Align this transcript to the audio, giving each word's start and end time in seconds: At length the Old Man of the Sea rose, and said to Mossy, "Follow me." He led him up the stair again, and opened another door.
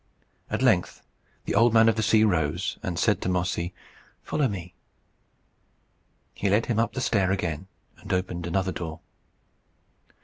At 0.49 0.63
length 0.63 1.03
the 1.45 1.53
Old 1.53 1.75
Man 1.75 1.87
of 1.87 1.95
the 1.95 2.01
Sea 2.01 2.23
rose, 2.23 2.79
and 2.81 2.97
said 2.97 3.21
to 3.21 3.29
Mossy, 3.29 3.71
"Follow 4.23 4.47
me." 4.47 4.73
He 6.33 6.49
led 6.49 6.65
him 6.65 6.79
up 6.79 6.93
the 6.93 7.01
stair 7.01 7.31
again, 7.31 7.67
and 7.97 8.11
opened 8.11 8.47
another 8.47 8.71
door. 8.71 9.01